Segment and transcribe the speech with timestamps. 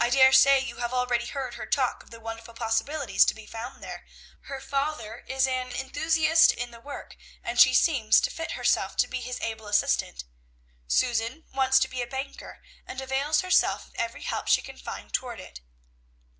[0.00, 3.46] I dare say you have already heard her talk of the wonderful possibilities to be
[3.46, 4.04] found there.
[4.46, 9.06] Her father is an enthusiast in the work, and she means to fit herself to
[9.06, 10.24] be his able assistant.
[10.88, 15.12] Susan wants to be a banker, and avails herself of every help she can find
[15.12, 15.60] toward it.